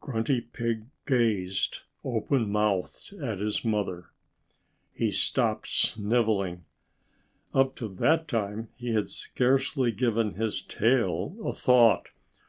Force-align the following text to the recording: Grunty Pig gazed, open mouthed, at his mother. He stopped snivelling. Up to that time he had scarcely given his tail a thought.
Grunty 0.00 0.40
Pig 0.40 0.86
gazed, 1.06 1.82
open 2.02 2.50
mouthed, 2.50 3.12
at 3.22 3.38
his 3.38 3.64
mother. 3.64 4.06
He 4.92 5.12
stopped 5.12 5.68
snivelling. 5.68 6.64
Up 7.54 7.76
to 7.76 7.86
that 7.86 8.26
time 8.26 8.70
he 8.74 8.92
had 8.92 9.08
scarcely 9.08 9.92
given 9.92 10.34
his 10.34 10.62
tail 10.62 11.36
a 11.46 11.52
thought. 11.52 12.08